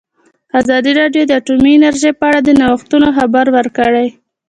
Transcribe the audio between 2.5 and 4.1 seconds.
نوښتونو خبر ورکړی.